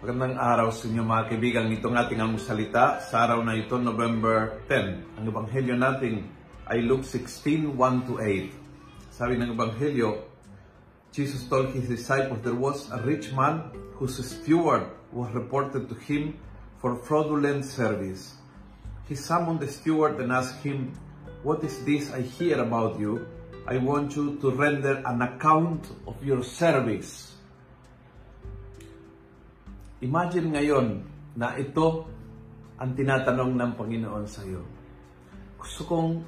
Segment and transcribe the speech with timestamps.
[0.00, 1.68] magandang araw sa inyo mga kaibigan.
[1.76, 5.20] Itong ating salita sa araw na ito, November 10.
[5.20, 6.24] Ang ebanghelyo natin
[6.72, 8.48] ay Luke 16, 1 to 8.
[9.12, 10.24] Sabi ng ebanghelyo,
[11.12, 13.68] Jesus told his disciples there was a rich man
[14.00, 16.32] whose steward was reported to him
[16.80, 18.40] for fraudulent service.
[19.04, 20.96] He summoned the steward and asked him,
[21.44, 23.28] What is this I hear about you?
[23.68, 27.36] I want you to render an account of your service.
[30.00, 30.86] Imagine ngayon
[31.36, 32.08] na ito
[32.80, 34.64] ang tinatanong ng Panginoon sa iyo.
[35.60, 36.24] Gusto kong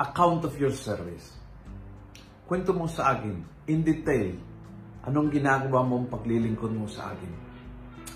[0.00, 1.36] account of your service.
[2.48, 4.32] Kwento mo sa akin, in detail,
[5.04, 7.32] anong ginagawa mong paglilingkod mo sa akin.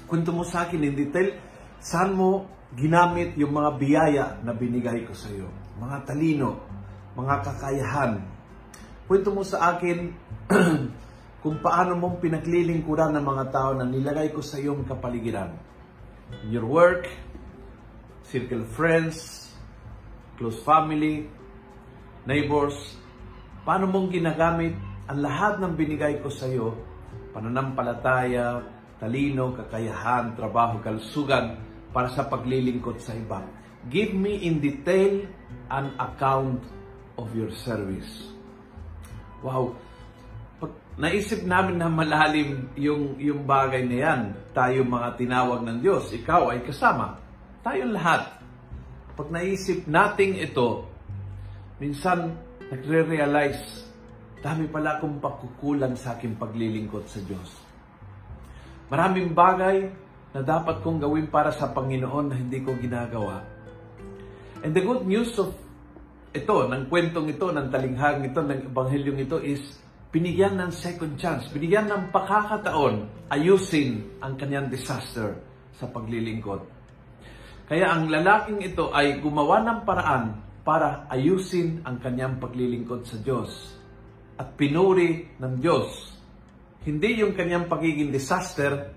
[0.09, 1.37] Kwento mo sa akin in detail,
[1.77, 5.53] saan mo ginamit yung mga biyaya na binigay ko sa iyo.
[5.77, 6.65] Mga talino,
[7.13, 8.25] mga kakayahan.
[9.05, 10.17] Kwento mo sa akin
[11.45, 15.53] kung paano mong pinaglilingkuran ng mga tao na nilagay ko sa iyong kapaligiran.
[16.41, 17.05] In your work,
[18.25, 19.53] circle friends,
[20.41, 21.29] close family,
[22.25, 22.97] neighbors,
[23.61, 24.73] paano mong ginagamit
[25.05, 26.81] ang lahat ng binigay ko sa iyo,
[27.37, 28.65] pananampalataya,
[28.97, 31.61] talino, kakayahan, trabaho, kalsugan,
[31.93, 33.45] para sa paglilingkod sa iba.
[33.93, 35.29] Give me in detail
[35.69, 36.65] an account
[37.21, 38.33] of your service.
[39.45, 39.77] Wow!
[40.95, 44.21] Naisip namin na malalim yung, yung bagay na yan.
[44.55, 47.19] Tayo mga tinawag ng Diyos, ikaw ay kasama.
[47.67, 48.39] Tayong lahat.
[49.15, 50.87] Pag naisip nating ito,
[51.83, 52.35] minsan
[52.71, 53.87] nagre-realize,
[54.39, 57.51] dami pala akong pagkukulang sa aking paglilingkod sa Diyos.
[58.91, 59.91] Maraming bagay
[60.35, 63.43] na dapat kong gawin para sa Panginoon na hindi ko ginagawa.
[64.63, 65.55] And the good news of
[66.35, 69.63] ito, ng kwentong ito, ng talinghang ito, ng ebanghelyong ito is
[70.15, 75.43] binigyan ng second chance, binigyan ng pakakataon ayusin ang kanyang disaster
[75.75, 76.63] sa paglilingkod.
[77.67, 83.75] Kaya ang lalaking ito ay gumawa ng paraan para ayusin ang kanyang paglilingkod sa Diyos.
[84.39, 86.15] At pinuri ng Diyos.
[86.87, 88.95] Hindi yung kanyang pagiging disaster,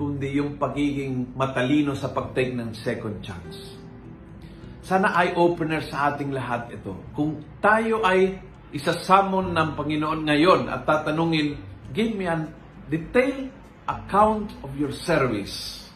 [0.00, 3.76] kundi yung pagiging matalino sa pagtake ng second chance.
[4.80, 6.96] Sana eye-opener sa ating lahat ito.
[7.12, 11.56] Kung tayo ay isasamon ng Panginoon ngayon at tatanungin,
[11.92, 12.52] give me an
[12.88, 13.48] detailed
[13.88, 15.88] account of your service.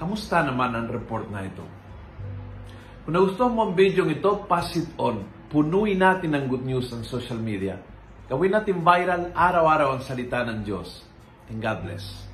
[0.00, 1.64] Kamusta naman ang report na ito?
[3.04, 5.28] Kung nagustuhan mo ang video ito, pass it on.
[5.52, 7.76] Punuin natin ng good news ng social media.
[8.26, 11.04] Gawin natin viral araw-araw ang salita ng Diyos.
[11.52, 12.33] And God bless.